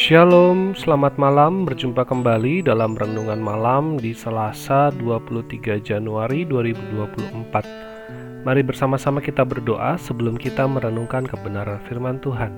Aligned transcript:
Shalom, 0.00 0.72
selamat 0.72 1.20
malam. 1.20 1.68
Berjumpa 1.68 2.08
kembali 2.08 2.64
dalam 2.64 2.96
renungan 2.96 3.36
malam 3.36 4.00
di 4.00 4.16
Selasa 4.16 4.88
23 4.96 5.76
Januari 5.76 6.48
2024. 6.48 8.40
Mari 8.40 8.62
bersama-sama 8.64 9.20
kita 9.20 9.44
berdoa 9.44 10.00
sebelum 10.00 10.40
kita 10.40 10.64
merenungkan 10.64 11.28
kebenaran 11.28 11.84
firman 11.84 12.16
Tuhan. 12.16 12.48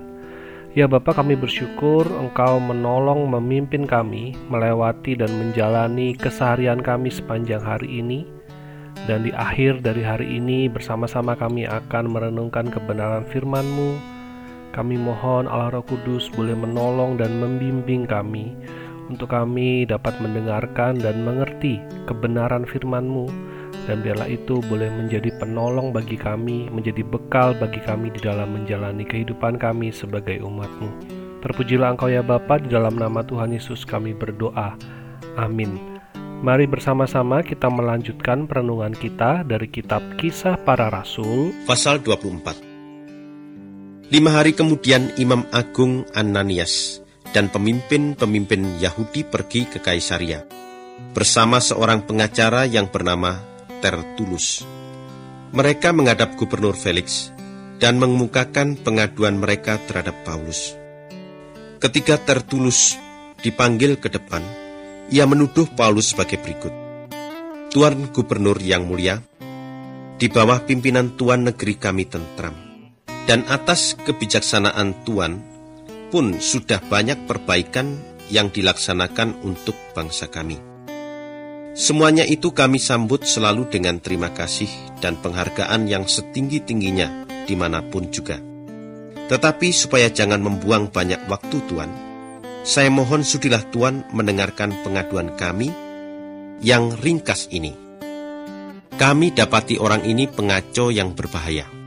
Ya 0.79 0.87
Bapa, 0.87 1.19
kami 1.19 1.35
bersyukur 1.35 2.07
Engkau 2.15 2.63
menolong 2.63 3.27
memimpin 3.27 3.91
kami 3.91 4.39
melewati 4.47 5.19
dan 5.19 5.35
menjalani 5.35 6.15
keseharian 6.15 6.79
kami 6.79 7.11
sepanjang 7.11 7.67
hari 7.67 8.07
ini. 8.07 8.23
Dan 9.11 9.27
di 9.27 9.35
akhir 9.35 9.83
dari 9.83 10.07
hari 10.07 10.39
ini 10.39 10.71
bersama-sama 10.71 11.35
kami 11.35 11.67
akan 11.67 12.07
merenungkan 12.07 12.71
kebenaran 12.71 13.27
firman-Mu 13.27 14.12
kami 14.73 14.97
mohon 14.97 15.45
Allah 15.47 15.71
Roh 15.77 15.85
Kudus 15.85 16.33
boleh 16.33 16.57
menolong 16.57 17.21
dan 17.21 17.37
membimbing 17.39 18.09
kami 18.09 18.57
untuk 19.13 19.31
kami 19.31 19.85
dapat 19.85 20.17
mendengarkan 20.19 20.97
dan 20.97 21.21
mengerti 21.23 21.79
kebenaran 22.09 22.65
firman-Mu 22.65 23.53
dan 23.85 24.01
biarlah 24.01 24.31
itu 24.31 24.63
boleh 24.71 24.89
menjadi 24.95 25.35
penolong 25.43 25.91
bagi 25.91 26.15
kami, 26.15 26.71
menjadi 26.71 27.03
bekal 27.03 27.55
bagi 27.59 27.83
kami 27.83 28.15
di 28.15 28.21
dalam 28.23 28.55
menjalani 28.55 29.03
kehidupan 29.03 29.59
kami 29.59 29.91
sebagai 29.91 30.39
umat-Mu. 30.43 30.91
Terpujilah 31.43 31.99
Engkau 31.99 32.07
ya 32.07 32.23
Bapa, 32.23 32.63
di 32.63 32.71
dalam 32.71 32.95
nama 32.95 33.27
Tuhan 33.27 33.51
Yesus 33.51 33.83
kami 33.83 34.15
berdoa. 34.15 34.79
Amin. 35.35 35.93
Mari 36.43 36.67
bersama-sama 36.67 37.43
kita 37.43 37.71
melanjutkan 37.71 38.47
perenungan 38.47 38.95
kita 38.95 39.47
dari 39.47 39.71
kitab 39.71 40.03
Kisah 40.19 40.59
Para 40.63 40.91
Rasul 40.91 41.55
pasal 41.67 42.03
24. 42.03 42.72
Lima 44.13 44.29
hari 44.29 44.53
kemudian 44.53 45.09
Imam 45.17 45.49
Agung 45.57 46.05
Ananias 46.13 47.01
dan 47.33 47.49
pemimpin-pemimpin 47.49 48.77
Yahudi 48.77 49.25
pergi 49.25 49.65
ke 49.65 49.81
Kaisaria 49.81 50.45
bersama 51.17 51.65
seorang 51.65 52.05
pengacara 52.05 52.69
yang 52.69 52.93
bernama 52.93 53.41
Tertulus. 53.81 54.69
Mereka 55.57 55.97
menghadap 55.97 56.37
Gubernur 56.37 56.77
Felix 56.77 57.33
dan 57.81 57.97
mengemukakan 57.97 58.77
pengaduan 58.77 59.41
mereka 59.41 59.81
terhadap 59.89 60.29
Paulus. 60.29 60.77
Ketika 61.81 62.21
Tertulus 62.21 63.01
dipanggil 63.41 63.97
ke 63.97 64.13
depan, 64.13 64.45
ia 65.09 65.25
menuduh 65.25 65.73
Paulus 65.73 66.13
sebagai 66.13 66.37
berikut. 66.37 66.77
Tuan 67.73 68.13
Gubernur 68.13 68.61
yang 68.61 68.85
mulia, 68.85 69.25
di 70.21 70.29
bawah 70.29 70.61
pimpinan 70.69 71.17
Tuan 71.17 71.49
negeri 71.49 71.81
kami 71.81 72.05
tentram 72.05 72.72
dan 73.27 73.47
atas 73.47 73.95
kebijaksanaan 74.03 75.07
Tuhan 75.07 75.39
pun 76.11 76.37
sudah 76.43 76.83
banyak 76.83 77.25
perbaikan 77.25 77.97
yang 78.29 78.51
dilaksanakan 78.51 79.41
untuk 79.47 79.77
bangsa 79.95 80.29
kami. 80.29 80.59
Semuanya 81.73 82.29
itu 82.29 82.53
kami 82.53 82.77
sambut 82.77 83.25
selalu 83.25 83.73
dengan 83.73 83.97
terima 83.97 84.29
kasih 84.29 84.69
dan 85.01 85.17
penghargaan 85.17 85.89
yang 85.89 86.05
setinggi-tingginya 86.05 87.25
di 87.49 87.55
mana 87.57 87.81
pun 87.81 88.13
juga. 88.13 88.37
Tetapi 89.33 89.73
supaya 89.73 90.13
jangan 90.13 90.45
membuang 90.45 90.93
banyak 90.93 91.25
waktu 91.33 91.65
Tuhan, 91.73 91.91
saya 92.69 92.93
mohon 92.93 93.25
sudilah 93.25 93.65
Tuhan 93.73 94.13
mendengarkan 94.13 94.85
pengaduan 94.85 95.33
kami 95.41 95.73
yang 96.61 96.93
ringkas 96.93 97.49
ini. 97.49 97.73
Kami 98.93 99.33
dapati 99.33 99.81
orang 99.81 100.05
ini 100.05 100.29
pengaco 100.29 100.93
yang 100.93 101.17
berbahaya 101.17 101.82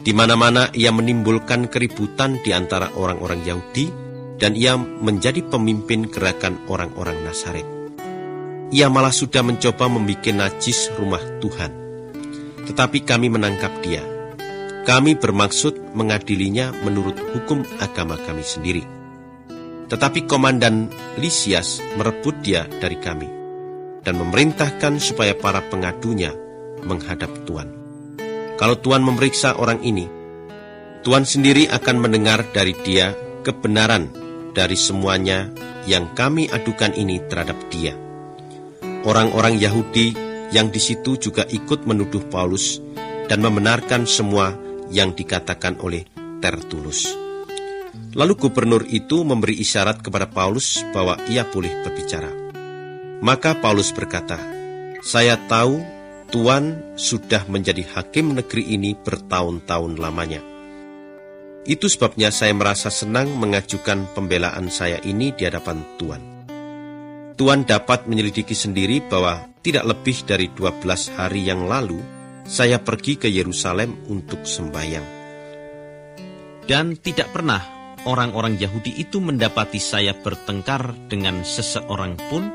di 0.00 0.16
mana-mana 0.16 0.72
ia 0.72 0.88
menimbulkan 0.88 1.68
keributan 1.68 2.40
di 2.40 2.56
antara 2.56 2.88
orang-orang 2.96 3.44
Yahudi 3.44 3.86
dan 4.40 4.56
ia 4.56 4.74
menjadi 4.80 5.44
pemimpin 5.44 6.08
gerakan 6.08 6.56
orang-orang 6.72 7.20
Nazaret. 7.20 7.68
Ia 8.72 8.88
malah 8.88 9.12
sudah 9.12 9.44
mencoba 9.44 9.92
membuat 9.92 10.24
najis 10.32 10.88
rumah 10.96 11.20
Tuhan. 11.42 11.72
Tetapi 12.64 13.04
kami 13.04 13.28
menangkap 13.28 13.72
dia. 13.84 14.00
Kami 14.86 15.18
bermaksud 15.18 15.92
mengadilinya 15.92 16.72
menurut 16.86 17.18
hukum 17.36 17.66
agama 17.82 18.16
kami 18.16 18.40
sendiri. 18.40 18.86
Tetapi 19.90 20.24
Komandan 20.24 20.88
Lysias 21.18 21.82
merebut 21.98 22.40
dia 22.40 22.64
dari 22.80 22.96
kami 22.96 23.28
dan 24.06 24.16
memerintahkan 24.16 25.02
supaya 25.02 25.36
para 25.36 25.60
pengadunya 25.66 26.32
menghadap 26.86 27.28
Tuhan. 27.44 27.79
Kalau 28.60 28.76
Tuhan 28.76 29.00
memeriksa 29.00 29.56
orang 29.56 29.80
ini, 29.80 30.04
Tuhan 31.00 31.24
sendiri 31.24 31.64
akan 31.72 31.96
mendengar 31.96 32.44
dari 32.52 32.76
dia 32.84 33.16
kebenaran 33.40 34.12
dari 34.52 34.76
semuanya 34.76 35.48
yang 35.88 36.12
kami 36.12 36.44
adukan 36.52 36.92
ini 36.92 37.24
terhadap 37.24 37.56
dia. 37.72 37.96
Orang-orang 39.08 39.56
Yahudi 39.56 40.12
yang 40.52 40.68
di 40.68 40.76
situ 40.76 41.16
juga 41.16 41.48
ikut 41.48 41.88
menuduh 41.88 42.20
Paulus 42.28 42.84
dan 43.32 43.40
membenarkan 43.40 44.04
semua 44.04 44.52
yang 44.92 45.16
dikatakan 45.16 45.80
oleh 45.80 46.04
Tertulus. 46.44 47.08
Lalu 48.12 48.34
gubernur 48.36 48.84
itu 48.84 49.24
memberi 49.24 49.56
isyarat 49.56 50.04
kepada 50.04 50.28
Paulus 50.28 50.84
bahwa 50.92 51.16
ia 51.32 51.48
boleh 51.48 51.80
berbicara. 51.80 52.28
Maka 53.24 53.56
Paulus 53.56 53.88
berkata, 53.96 54.36
"Saya 55.00 55.40
tahu 55.48 55.99
Tuan 56.30 56.94
sudah 56.94 57.42
menjadi 57.50 57.82
hakim 57.90 58.38
negeri 58.38 58.78
ini 58.78 58.94
bertahun-tahun 58.94 59.98
lamanya. 59.98 60.38
Itu 61.66 61.90
sebabnya 61.90 62.30
saya 62.30 62.54
merasa 62.54 62.86
senang 62.86 63.34
mengajukan 63.34 64.14
pembelaan 64.14 64.70
saya 64.70 65.02
ini 65.02 65.34
di 65.34 65.42
hadapan 65.50 65.82
Tuan. 65.98 66.22
Tuan 67.34 67.66
dapat 67.66 68.06
menyelidiki 68.06 68.54
sendiri 68.54 69.02
bahwa 69.10 69.42
tidak 69.66 69.90
lebih 69.90 70.22
dari 70.22 70.46
12 70.54 71.18
hari 71.18 71.50
yang 71.50 71.66
lalu 71.66 71.98
saya 72.46 72.78
pergi 72.78 73.18
ke 73.18 73.26
Yerusalem 73.26 74.06
untuk 74.06 74.46
sembahyang. 74.46 75.06
Dan 76.62 76.94
tidak 77.02 77.34
pernah 77.34 77.58
orang-orang 78.06 78.54
Yahudi 78.54 79.02
itu 79.02 79.18
mendapati 79.18 79.82
saya 79.82 80.14
bertengkar 80.14 80.94
dengan 81.10 81.42
seseorang 81.42 82.14
pun 82.30 82.46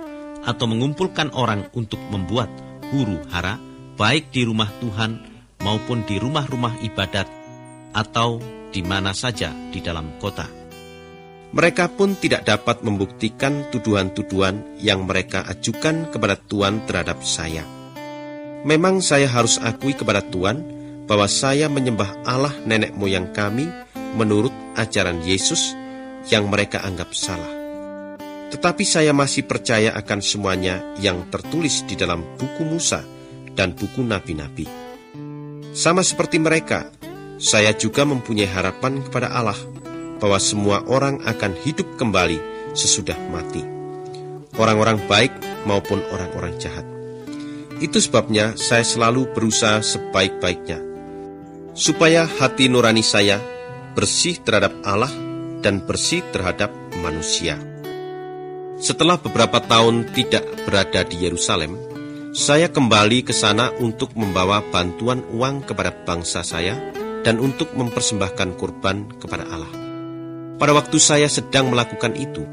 atau 0.47 0.63
mengumpulkan 0.63 1.35
orang 1.35 1.67
untuk 1.75 1.99
membuat 2.07 2.47
huru 2.91 3.21
hara, 3.31 3.57
baik 3.95 4.29
di 4.35 4.43
rumah 4.43 4.69
Tuhan 4.83 5.21
maupun 5.63 6.03
di 6.03 6.19
rumah-rumah 6.19 6.77
ibadat 6.83 7.27
atau 7.95 8.43
di 8.69 8.83
mana 8.83 9.15
saja 9.15 9.55
di 9.71 9.79
dalam 9.79 10.19
kota. 10.19 10.45
Mereka 11.55 11.95
pun 11.95 12.19
tidak 12.19 12.43
dapat 12.43 12.83
membuktikan 12.83 13.71
tuduhan-tuduhan 13.71 14.75
yang 14.83 15.07
mereka 15.07 15.47
ajukan 15.47 16.11
kepada 16.11 16.35
Tuhan 16.35 16.83
terhadap 16.83 17.23
saya. 17.23 17.63
Memang 18.67 18.99
saya 18.99 19.31
harus 19.31 19.55
akui 19.63 19.95
kepada 19.95 20.19
Tuhan 20.19 20.59
bahwa 21.07 21.31
saya 21.31 21.71
menyembah 21.71 22.27
Allah 22.27 22.51
nenek 22.67 22.91
moyang 22.99 23.31
kami 23.31 23.71
menurut 24.19 24.51
ajaran 24.75 25.23
Yesus 25.23 25.71
yang 26.27 26.51
mereka 26.51 26.83
anggap 26.83 27.15
salah. 27.15 27.54
Tetapi 28.55 28.87
saya 28.87 29.11
masih 29.11 29.43
percaya 29.43 29.91
akan 29.99 30.23
semuanya 30.23 30.79
yang 31.03 31.27
tertulis 31.27 31.83
di 31.83 31.99
dalam 31.99 32.23
buku 32.39 32.63
Musa 32.63 33.03
dan 33.51 33.75
buku 33.75 33.99
nabi-nabi. 33.99 34.63
Sama 35.75 35.99
seperti 36.07 36.39
mereka, 36.39 36.87
saya 37.35 37.75
juga 37.75 38.07
mempunyai 38.07 38.47
harapan 38.47 39.03
kepada 39.03 39.27
Allah 39.35 39.59
bahwa 40.23 40.39
semua 40.39 40.87
orang 40.87 41.19
akan 41.27 41.51
hidup 41.67 41.99
kembali 41.99 42.39
sesudah 42.71 43.19
mati. 43.27 43.59
Orang-orang 44.55 45.03
baik 45.03 45.35
maupun 45.67 45.99
orang-orang 46.15 46.55
jahat. 46.55 46.87
Itu 47.83 47.99
sebabnya 47.99 48.55
saya 48.55 48.87
selalu 48.87 49.35
berusaha 49.35 49.83
sebaik-baiknya. 49.83 50.79
Supaya 51.75 52.23
hati 52.23 52.71
nurani 52.71 53.03
saya 53.03 53.35
bersih 53.99 54.39
terhadap 54.39 54.71
Allah 54.87 55.11
dan 55.59 55.83
bersih 55.83 56.23
terhadap 56.31 56.71
manusia. 57.03 57.74
Setelah 58.75 59.15
beberapa 59.15 59.63
tahun 59.63 60.11
tidak 60.11 60.67
berada 60.67 61.07
di 61.07 61.23
Yerusalem, 61.23 61.79
saya 62.35 62.67
kembali 62.67 63.23
ke 63.23 63.31
sana 63.31 63.71
untuk 63.79 64.11
membawa 64.19 64.59
bantuan 64.67 65.23
uang 65.31 65.63
kepada 65.63 65.95
bangsa 66.03 66.43
saya 66.43 66.75
dan 67.23 67.39
untuk 67.39 67.71
mempersembahkan 67.71 68.59
kurban 68.59 69.07
kepada 69.15 69.47
Allah. 69.47 69.71
Pada 70.59 70.75
waktu 70.75 70.99
saya 70.99 71.31
sedang 71.31 71.71
melakukan 71.71 72.19
itu, 72.19 72.43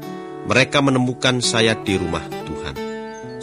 mereka 0.47 0.79
menemukan 0.79 1.43
saya 1.43 1.75
di 1.75 1.99
rumah 1.99 2.23
Tuhan. 2.23 2.75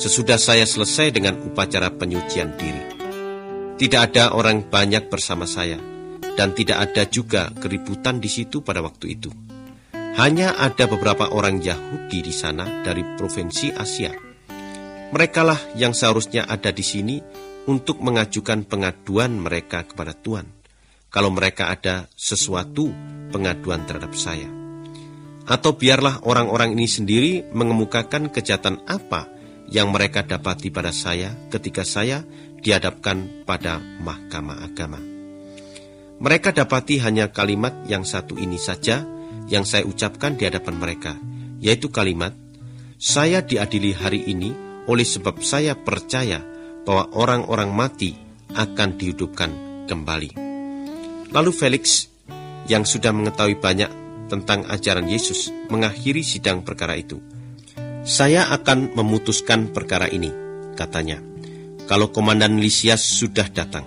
Sesudah 0.01 0.41
saya 0.41 0.65
selesai 0.65 1.13
dengan 1.13 1.37
upacara 1.37 1.93
penyucian 1.93 2.57
diri, 2.57 2.85
tidak 3.77 4.13
ada 4.13 4.33
orang 4.33 4.65
banyak 4.65 5.13
bersama 5.13 5.45
saya, 5.45 5.77
dan 6.33 6.57
tidak 6.57 6.89
ada 6.89 7.05
juga 7.05 7.53
keributan 7.53 8.25
di 8.25 8.33
situ 8.33 8.65
pada 8.65 8.81
waktu 8.81 9.21
itu. 9.21 9.50
Hanya 10.19 10.59
ada 10.59 10.91
beberapa 10.91 11.31
orang 11.31 11.63
Yahudi 11.63 12.25
di 12.25 12.35
sana 12.35 12.83
dari 12.83 13.05
provinsi 13.15 13.71
Asia 13.75 14.31
Merekalah 15.11 15.75
yang 15.75 15.91
seharusnya 15.91 16.47
ada 16.47 16.71
di 16.71 16.87
sini 16.87 17.19
untuk 17.67 17.99
mengajukan 17.99 18.63
pengaduan 18.63 19.43
mereka 19.43 19.83
kepada 19.83 20.15
Tuhan. 20.15 20.47
Kalau 21.11 21.35
mereka 21.35 21.75
ada 21.75 22.07
sesuatu 22.15 22.95
pengaduan 23.35 23.83
terhadap 23.91 24.15
saya. 24.15 24.47
Atau 25.51 25.75
biarlah 25.75 26.23
orang-orang 26.23 26.79
ini 26.79 26.87
sendiri 26.87 27.33
mengemukakan 27.51 28.31
kejahatan 28.31 28.87
apa 28.87 29.27
yang 29.67 29.91
mereka 29.91 30.23
dapati 30.23 30.71
pada 30.71 30.95
saya 30.95 31.35
ketika 31.51 31.83
saya 31.83 32.23
dihadapkan 32.63 33.43
pada 33.43 33.83
mahkamah 33.83 34.63
agama. 34.63 35.03
Mereka 36.23 36.55
dapati 36.55 37.03
hanya 37.03 37.35
kalimat 37.35 37.75
yang 37.91 38.07
satu 38.07 38.39
ini 38.39 38.63
saja 38.63 39.03
yang 39.51 39.67
saya 39.67 39.85
ucapkan 39.85 40.39
di 40.39 40.47
hadapan 40.47 40.79
mereka, 40.79 41.13
yaitu 41.61 41.91
kalimat, 41.91 42.33
Saya 43.01 43.41
diadili 43.41 43.97
hari 43.97 44.29
ini 44.29 44.53
oleh 44.85 45.09
sebab 45.09 45.41
saya 45.41 45.73
percaya 45.73 46.45
bahwa 46.85 47.09
orang-orang 47.17 47.73
mati 47.73 48.13
akan 48.53 49.01
dihidupkan 49.01 49.51
kembali. 49.89 50.37
Lalu 51.33 51.51
Felix, 51.55 52.13
yang 52.69 52.85
sudah 52.85 53.11
mengetahui 53.11 53.57
banyak 53.57 53.89
tentang 54.29 54.69
ajaran 54.69 55.09
Yesus, 55.09 55.51
mengakhiri 55.73 56.23
sidang 56.23 56.63
perkara 56.63 56.95
itu. 56.95 57.19
Saya 58.07 58.53
akan 58.53 58.95
memutuskan 58.97 59.73
perkara 59.73 60.07
ini, 60.07 60.31
katanya, 60.77 61.19
kalau 61.91 62.13
Komandan 62.15 62.61
Lisias 62.63 63.03
sudah 63.03 63.49
datang. 63.51 63.85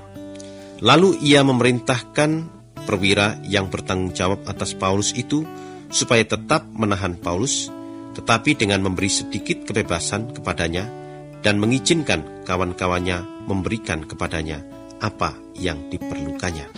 Lalu 0.84 1.22
ia 1.24 1.46
memerintahkan 1.48 2.53
perwira 2.84 3.40
yang 3.48 3.68
bertanggung 3.72 4.14
jawab 4.14 4.44
atas 4.46 4.76
Paulus 4.76 5.16
itu 5.16 5.48
supaya 5.94 6.26
tetap 6.26 6.66
menahan 6.74 7.18
Paulus, 7.18 7.70
tetapi 8.18 8.58
dengan 8.58 8.82
memberi 8.82 9.10
sedikit 9.10 9.66
kebebasan 9.66 10.34
kepadanya 10.34 10.90
dan 11.44 11.60
mengizinkan 11.60 12.44
kawan-kawannya 12.48 13.46
memberikan 13.46 14.08
kepadanya 14.08 14.64
apa 15.04 15.36
yang 15.60 15.92
diperlukannya. 15.92 16.72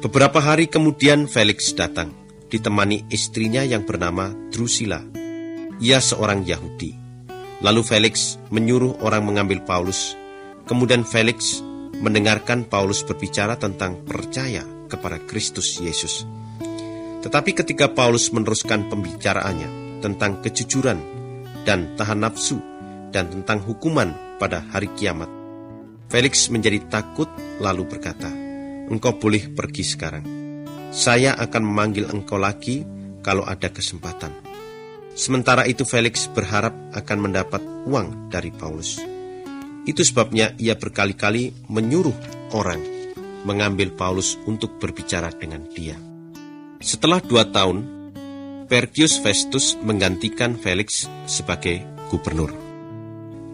Beberapa 0.00 0.40
hari 0.40 0.72
kemudian 0.72 1.28
Felix 1.28 1.76
datang, 1.76 2.16
ditemani 2.48 3.04
istrinya 3.12 3.60
yang 3.60 3.84
bernama 3.84 4.32
Drusilla. 4.48 5.04
Ia 5.76 6.00
seorang 6.00 6.48
Yahudi. 6.48 6.96
Lalu 7.60 7.80
Felix 7.84 8.40
menyuruh 8.48 9.04
orang 9.04 9.28
mengambil 9.28 9.60
Paulus. 9.60 10.16
Kemudian 10.64 11.04
Felix 11.04 11.60
mendengarkan 12.00 12.64
Paulus 12.64 13.04
berbicara 13.04 13.60
tentang 13.60 14.00
percaya 14.08 14.64
kepada 14.90 15.22
Kristus 15.22 15.78
Yesus. 15.78 16.26
Tetapi 17.22 17.54
ketika 17.54 17.86
Paulus 17.94 18.34
meneruskan 18.34 18.90
pembicaraannya 18.90 20.02
tentang 20.02 20.42
kejujuran 20.42 20.98
dan 21.62 21.94
tahan 21.94 22.26
nafsu 22.26 22.58
dan 23.14 23.30
tentang 23.30 23.62
hukuman 23.62 24.36
pada 24.42 24.66
hari 24.74 24.90
kiamat, 24.98 25.30
Felix 26.10 26.50
menjadi 26.50 26.82
takut 26.90 27.30
lalu 27.62 27.86
berkata, 27.86 28.26
Engkau 28.90 29.14
boleh 29.14 29.54
pergi 29.54 29.86
sekarang. 29.86 30.26
Saya 30.90 31.38
akan 31.38 31.62
memanggil 31.62 32.10
engkau 32.10 32.34
lagi 32.34 32.82
kalau 33.22 33.46
ada 33.46 33.70
kesempatan. 33.70 34.34
Sementara 35.14 35.62
itu 35.70 35.86
Felix 35.86 36.26
berharap 36.26 36.74
akan 36.98 37.18
mendapat 37.30 37.62
uang 37.86 38.32
dari 38.34 38.50
Paulus. 38.50 38.98
Itu 39.86 40.02
sebabnya 40.02 40.58
ia 40.58 40.74
berkali-kali 40.74 41.70
menyuruh 41.70 42.16
orang 42.58 42.99
mengambil 43.44 43.92
Paulus 43.94 44.36
untuk 44.44 44.76
berbicara 44.80 45.32
dengan 45.34 45.64
dia. 45.70 45.96
Setelah 46.80 47.20
dua 47.20 47.44
tahun, 47.48 48.00
Perkius 48.70 49.18
Festus 49.18 49.74
menggantikan 49.82 50.54
Felix 50.54 51.10
sebagai 51.26 51.82
gubernur. 52.08 52.54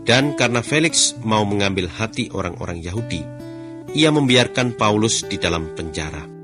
Dan 0.06 0.38
karena 0.38 0.62
Felix 0.62 1.16
mau 1.26 1.42
mengambil 1.42 1.90
hati 1.90 2.30
orang-orang 2.30 2.78
Yahudi, 2.78 3.26
ia 3.96 4.12
membiarkan 4.12 4.76
Paulus 4.78 5.26
di 5.26 5.34
dalam 5.40 5.72
penjara. 5.74 6.36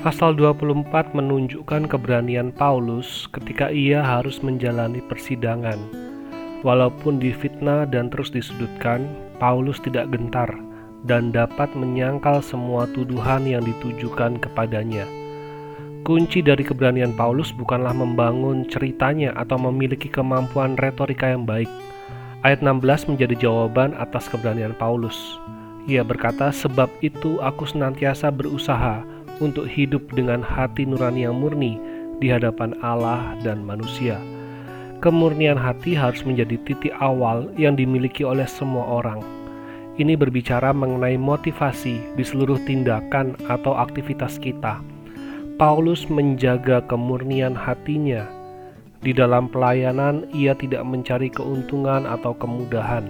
Pasal 0.00 0.32
24 0.32 1.12
menunjukkan 1.12 1.84
keberanian 1.84 2.56
Paulus 2.56 3.28
ketika 3.36 3.68
ia 3.68 4.00
harus 4.00 4.40
menjalani 4.40 5.04
persidangan. 5.04 6.09
Walaupun 6.60 7.16
difitnah 7.16 7.88
dan 7.88 8.12
terus 8.12 8.28
disudutkan, 8.28 9.08
Paulus 9.40 9.80
tidak 9.80 10.12
gentar 10.12 10.52
dan 11.08 11.32
dapat 11.32 11.72
menyangkal 11.72 12.44
semua 12.44 12.84
tuduhan 12.92 13.48
yang 13.48 13.64
ditujukan 13.64 14.36
kepadanya. 14.36 15.08
Kunci 16.04 16.44
dari 16.44 16.60
keberanian 16.60 17.16
Paulus 17.16 17.52
bukanlah 17.52 17.92
membangun 17.96 18.68
ceritanya 18.68 19.32
atau 19.36 19.56
memiliki 19.56 20.08
kemampuan 20.08 20.76
retorika 20.76 21.28
yang 21.28 21.48
baik. 21.48 21.68
Ayat 22.40 22.64
16 22.64 23.08
menjadi 23.08 23.36
jawaban 23.36 23.92
atas 23.96 24.28
keberanian 24.28 24.72
Paulus. 24.76 25.16
Ia 25.88 26.04
berkata, 26.04 26.52
"Sebab 26.52 26.88
itu 27.04 27.40
aku 27.40 27.68
senantiasa 27.68 28.32
berusaha 28.32 29.04
untuk 29.40 29.64
hidup 29.64 30.12
dengan 30.12 30.44
hati 30.44 30.84
nurani 30.84 31.24
yang 31.24 31.36
murni 31.40 31.80
di 32.20 32.28
hadapan 32.28 32.76
Allah 32.84 33.34
dan 33.40 33.64
manusia. 33.64 34.20
Kemurnian 35.00 35.56
hati 35.56 35.96
harus 35.96 36.20
menjadi 36.28 36.60
titik 36.68 36.92
awal 37.00 37.48
yang 37.56 37.72
dimiliki 37.72 38.20
oleh 38.20 38.44
semua 38.44 39.00
orang. 39.00 39.24
Ini 39.96 40.12
berbicara 40.16 40.76
mengenai 40.76 41.16
motivasi 41.16 42.16
di 42.16 42.24
seluruh 42.24 42.60
tindakan 42.68 43.36
atau 43.48 43.76
aktivitas 43.80 44.36
kita. 44.36 44.80
Paulus 45.56 46.08
menjaga 46.12 46.84
kemurnian 46.84 47.56
hatinya. 47.56 48.28
Di 49.00 49.16
dalam 49.16 49.48
pelayanan, 49.48 50.28
ia 50.36 50.52
tidak 50.52 50.84
mencari 50.84 51.32
keuntungan 51.32 52.04
atau 52.04 52.36
kemudahan. 52.36 53.08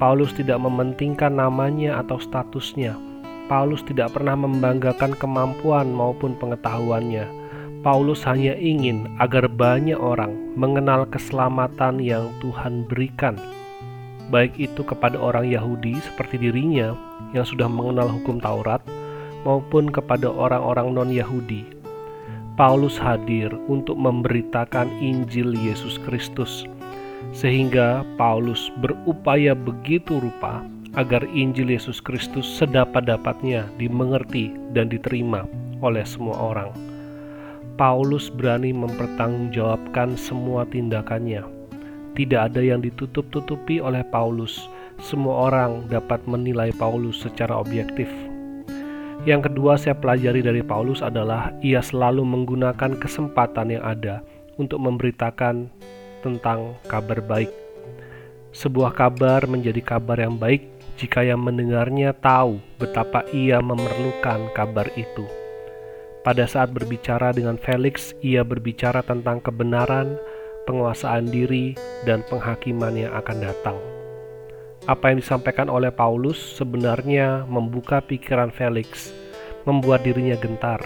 Paulus 0.00 0.32
tidak 0.32 0.60
mementingkan 0.64 1.36
namanya 1.36 2.00
atau 2.00 2.16
statusnya 2.16 2.96
Paulus 3.52 3.82
tidak 3.84 4.16
pernah 4.16 4.32
membanggakan 4.32 5.18
kemampuan 5.18 5.92
maupun 5.92 6.38
pengetahuannya. 6.38 7.41
Paulus 7.82 8.22
hanya 8.30 8.54
ingin 8.54 9.10
agar 9.18 9.50
banyak 9.50 9.98
orang 9.98 10.54
mengenal 10.54 11.02
keselamatan 11.10 11.98
yang 11.98 12.30
Tuhan 12.38 12.86
berikan, 12.86 13.34
baik 14.30 14.54
itu 14.54 14.86
kepada 14.86 15.18
orang 15.18 15.50
Yahudi 15.50 15.98
seperti 15.98 16.38
dirinya 16.38 16.94
yang 17.34 17.42
sudah 17.42 17.66
mengenal 17.66 18.06
hukum 18.06 18.38
Taurat, 18.38 18.78
maupun 19.42 19.90
kepada 19.90 20.30
orang-orang 20.30 20.94
non-Yahudi. 20.94 21.66
Paulus 22.54 23.02
hadir 23.02 23.50
untuk 23.66 23.98
memberitakan 23.98 24.86
Injil 25.02 25.50
Yesus 25.50 25.98
Kristus, 26.06 26.62
sehingga 27.34 28.06
Paulus 28.14 28.70
berupaya 28.78 29.58
begitu 29.58 30.22
rupa 30.22 30.62
agar 30.94 31.26
Injil 31.34 31.74
Yesus 31.74 31.98
Kristus 31.98 32.46
sedapat-dapatnya 32.62 33.66
dimengerti 33.74 34.54
dan 34.70 34.86
diterima 34.86 35.50
oleh 35.82 36.06
semua 36.06 36.38
orang. 36.38 36.91
Paulus 37.80 38.28
berani 38.28 38.68
mempertanggungjawabkan 38.76 40.20
semua 40.20 40.68
tindakannya. 40.68 41.40
Tidak 42.12 42.40
ada 42.52 42.60
yang 42.60 42.84
ditutup-tutupi 42.84 43.80
oleh 43.80 44.04
Paulus. 44.12 44.68
Semua 45.00 45.48
orang 45.48 45.88
dapat 45.88 46.20
menilai 46.28 46.68
Paulus 46.76 47.24
secara 47.24 47.56
objektif. 47.56 48.12
Yang 49.24 49.48
kedua 49.48 49.80
saya 49.80 49.96
pelajari 49.96 50.44
dari 50.44 50.60
Paulus 50.60 51.00
adalah 51.00 51.48
ia 51.64 51.80
selalu 51.80 52.20
menggunakan 52.20 53.00
kesempatan 53.00 53.72
yang 53.72 53.84
ada 53.88 54.20
untuk 54.60 54.76
memberitakan 54.76 55.72
tentang 56.20 56.76
kabar 56.92 57.24
baik. 57.24 57.48
Sebuah 58.52 58.92
kabar 58.92 59.48
menjadi 59.48 59.80
kabar 59.80 60.20
yang 60.20 60.36
baik 60.36 60.68
jika 61.00 61.24
yang 61.24 61.40
mendengarnya 61.40 62.12
tahu 62.12 62.60
betapa 62.76 63.24
ia 63.32 63.64
memerlukan 63.64 64.52
kabar 64.52 64.92
itu. 64.92 65.24
Pada 66.22 66.46
saat 66.46 66.70
berbicara 66.70 67.34
dengan 67.34 67.58
Felix, 67.58 68.14
ia 68.22 68.46
berbicara 68.46 69.02
tentang 69.02 69.42
kebenaran, 69.42 70.14
penguasaan 70.70 71.26
diri, 71.26 71.74
dan 72.06 72.22
penghakiman 72.30 72.94
yang 72.94 73.10
akan 73.10 73.42
datang. 73.42 73.74
Apa 74.86 75.10
yang 75.10 75.18
disampaikan 75.18 75.66
oleh 75.66 75.90
Paulus 75.90 76.38
sebenarnya 76.38 77.42
membuka 77.50 77.98
pikiran 77.98 78.54
Felix, 78.54 79.10
membuat 79.66 80.06
dirinya 80.06 80.38
gentar. 80.38 80.78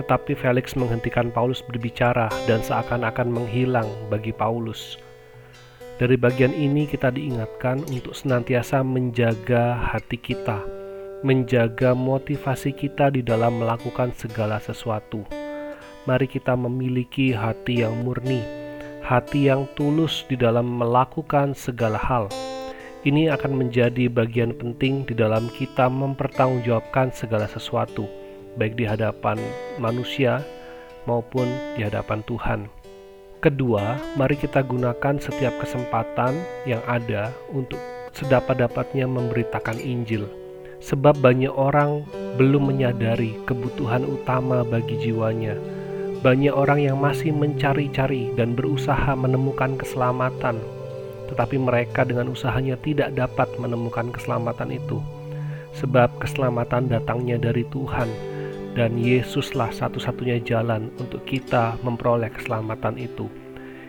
Tetapi 0.00 0.32
Felix 0.40 0.72
menghentikan 0.72 1.28
Paulus 1.28 1.60
berbicara 1.60 2.32
dan 2.48 2.64
seakan-akan 2.64 3.28
menghilang 3.28 3.88
bagi 4.08 4.32
Paulus. 4.32 4.96
Dari 6.00 6.16
bagian 6.16 6.56
ini 6.56 6.88
kita 6.88 7.12
diingatkan 7.12 7.84
untuk 7.92 8.16
senantiasa 8.16 8.80
menjaga 8.80 9.76
hati 9.76 10.16
kita, 10.16 10.64
menjaga 11.22 11.94
motivasi 11.94 12.74
kita 12.74 13.14
di 13.14 13.22
dalam 13.22 13.62
melakukan 13.62 14.10
segala 14.18 14.58
sesuatu. 14.58 15.22
Mari 16.02 16.26
kita 16.26 16.58
memiliki 16.58 17.30
hati 17.30 17.86
yang 17.86 18.02
murni, 18.02 18.42
hati 19.06 19.46
yang 19.46 19.70
tulus 19.78 20.26
di 20.26 20.34
dalam 20.34 20.66
melakukan 20.66 21.54
segala 21.54 21.94
hal. 21.94 22.26
Ini 23.06 23.30
akan 23.34 23.54
menjadi 23.54 24.10
bagian 24.10 24.54
penting 24.54 25.06
di 25.06 25.14
dalam 25.14 25.46
kita 25.54 25.86
mempertanggungjawabkan 25.86 27.14
segala 27.14 27.46
sesuatu, 27.46 28.06
baik 28.58 28.74
di 28.74 28.86
hadapan 28.86 29.38
manusia 29.78 30.42
maupun 31.06 31.46
di 31.78 31.86
hadapan 31.86 32.22
Tuhan. 32.26 32.66
Kedua, 33.42 33.98
mari 34.14 34.38
kita 34.38 34.62
gunakan 34.62 35.18
setiap 35.18 35.54
kesempatan 35.58 36.34
yang 36.62 36.82
ada 36.86 37.30
untuk 37.50 37.78
sedapat-dapatnya 38.14 39.06
memberitakan 39.06 39.82
Injil. 39.82 40.41
Sebab 40.82 41.22
banyak 41.22 41.54
orang 41.54 42.02
belum 42.34 42.74
menyadari 42.74 43.38
kebutuhan 43.46 44.02
utama 44.02 44.66
bagi 44.66 44.98
jiwanya. 44.98 45.54
Banyak 46.22 46.54
orang 46.54 46.82
yang 46.82 46.98
masih 47.02 47.34
mencari-cari 47.34 48.30
dan 48.38 48.54
berusaha 48.54 49.10
menemukan 49.18 49.74
keselamatan, 49.74 50.58
tetapi 51.30 51.58
mereka 51.58 52.06
dengan 52.06 52.30
usahanya 52.30 52.78
tidak 52.78 53.10
dapat 53.14 53.50
menemukan 53.58 54.14
keselamatan 54.14 54.70
itu, 54.70 55.02
sebab 55.74 56.14
keselamatan 56.22 56.86
datangnya 56.86 57.42
dari 57.42 57.66
Tuhan, 57.74 58.06
dan 58.78 58.94
Yesuslah 59.02 59.74
satu-satunya 59.74 60.38
jalan 60.46 60.94
untuk 61.02 61.26
kita 61.26 61.74
memperoleh 61.82 62.30
keselamatan 62.30 63.02
itu. 63.02 63.26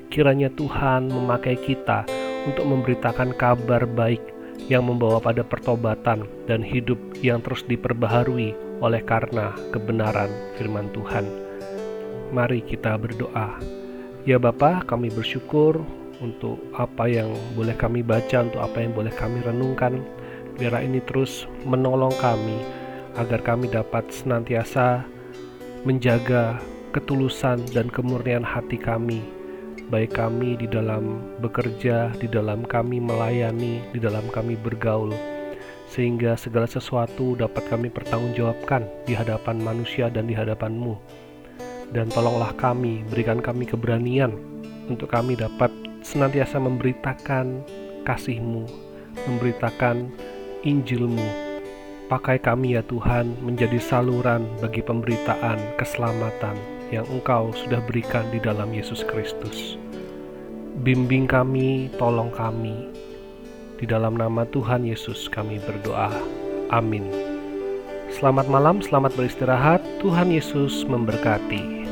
Kiranya 0.10 0.50
Tuhan 0.58 1.14
memakai 1.14 1.58
kita 1.58 2.06
untuk 2.50 2.66
memberitakan 2.66 3.38
kabar 3.38 3.86
baik 3.86 4.33
yang 4.72 4.88
membawa 4.88 5.20
pada 5.20 5.44
pertobatan 5.44 6.24
dan 6.48 6.64
hidup 6.64 6.98
yang 7.20 7.44
terus 7.44 7.66
diperbaharui 7.68 8.56
oleh 8.80 9.02
karena 9.04 9.52
kebenaran 9.72 10.32
firman 10.56 10.88
Tuhan. 10.96 11.28
Mari 12.32 12.64
kita 12.66 12.96
berdoa. 12.98 13.60
Ya 14.24 14.40
Bapa, 14.40 14.82
kami 14.88 15.12
bersyukur 15.12 15.84
untuk 16.24 16.58
apa 16.74 17.12
yang 17.12 17.36
boleh 17.54 17.76
kami 17.76 18.00
baca, 18.00 18.48
untuk 18.48 18.64
apa 18.64 18.80
yang 18.80 18.96
boleh 18.96 19.12
kami 19.12 19.44
renungkan. 19.44 20.00
Biar 20.56 20.80
ini 20.80 21.04
terus 21.04 21.50
menolong 21.68 22.14
kami 22.22 22.58
agar 23.20 23.44
kami 23.44 23.70
dapat 23.70 24.10
senantiasa 24.10 25.06
menjaga 25.84 26.58
ketulusan 26.96 27.62
dan 27.76 27.90
kemurnian 27.92 28.46
hati 28.46 28.80
kami 28.80 29.22
baik 29.90 30.16
kami 30.16 30.56
di 30.56 30.68
dalam 30.70 31.20
bekerja, 31.44 32.14
di 32.20 32.28
dalam 32.30 32.64
kami 32.64 33.04
melayani, 33.04 33.84
di 33.92 34.00
dalam 34.00 34.24
kami 34.32 34.56
bergaul, 34.56 35.12
sehingga 35.92 36.40
segala 36.40 36.70
sesuatu 36.70 37.36
dapat 37.36 37.68
kami 37.68 37.92
pertanggungjawabkan 37.92 38.88
di 39.04 39.18
hadapan 39.18 39.60
manusia 39.60 40.08
dan 40.08 40.30
di 40.30 40.36
hadapan-Mu. 40.38 40.96
Dan 41.94 42.10
tolonglah 42.10 42.56
kami, 42.58 43.06
berikan 43.12 43.44
kami 43.44 43.70
keberanian 43.70 44.34
untuk 44.90 45.14
kami 45.14 45.38
dapat 45.38 45.70
senantiasa 46.02 46.58
memberitakan 46.58 47.62
kasih-Mu, 48.08 48.66
memberitakan 49.30 50.10
Injil-Mu. 50.66 51.54
Pakai 52.12 52.38
kami 52.38 52.76
ya 52.76 52.84
Tuhan 52.86 53.32
menjadi 53.42 53.80
saluran 53.80 54.44
bagi 54.60 54.84
pemberitaan 54.84 55.80
keselamatan 55.80 56.83
yang 56.90 57.06
Engkau 57.08 57.54
sudah 57.54 57.80
berikan 57.86 58.26
di 58.34 58.42
dalam 58.42 58.74
Yesus 58.74 59.06
Kristus. 59.06 59.78
Bimbing 60.82 61.30
kami, 61.30 61.94
tolong 62.02 62.34
kami. 62.34 62.90
Di 63.78 63.86
dalam 63.86 64.18
nama 64.18 64.44
Tuhan 64.50 64.88
Yesus 64.88 65.30
kami 65.30 65.62
berdoa. 65.62 66.10
Amin. 66.74 67.06
Selamat 68.10 68.50
malam, 68.50 68.82
selamat 68.82 69.14
beristirahat. 69.14 69.84
Tuhan 70.02 70.34
Yesus 70.34 70.82
memberkati. 70.90 71.83